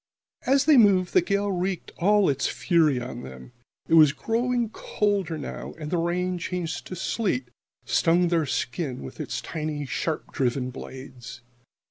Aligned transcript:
As 0.47 0.65
they 0.65 0.77
moved, 0.77 1.13
the 1.13 1.21
gale 1.21 1.51
wreaked 1.51 1.91
all 1.99 2.27
its 2.27 2.47
fury 2.47 2.99
on 2.99 3.21
them. 3.21 3.51
It 3.87 3.93
was 3.93 4.13
growing 4.13 4.69
colder 4.71 5.37
now, 5.37 5.75
and 5.77 5.91
the 5.91 5.99
rain, 5.99 6.39
changed 6.39 6.87
to 6.87 6.95
sleet, 6.95 7.49
stung 7.85 8.29
their 8.29 8.47
skins 8.47 9.03
with 9.03 9.19
its 9.19 9.41
tiny, 9.41 9.85
sharp 9.85 10.33
driven 10.33 10.71
blades. 10.71 11.41